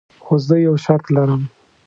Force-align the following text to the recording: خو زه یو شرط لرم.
خو 0.23 0.33
زه 0.47 0.55
یو 0.67 0.75
شرط 0.85 1.05
لرم. 1.15 1.41